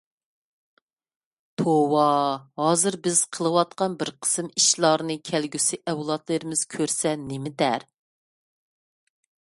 توۋا، 1.61 2.05
ھازىر 2.61 2.97
بىز 3.09 3.21
قىلىۋاتقان 3.37 3.99
بىر 4.01 4.13
قىسىم 4.25 4.51
ئىشلارنى 4.61 5.19
كەلگۈسى 5.31 5.83
ئەۋلادلىرىمىز 5.93 6.65
كۆرسە 6.77 7.13
نېمە 7.31 7.53
دەر؟ 7.65 7.87